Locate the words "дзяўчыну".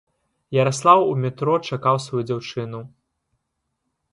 2.31-2.81